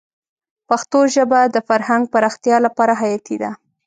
[0.69, 3.51] پښتو ژبه د فرهنګ پراختیا لپاره حیاتي ده.